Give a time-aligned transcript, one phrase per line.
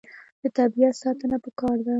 [0.41, 1.89] د طبیعت ساتنه پکار ده.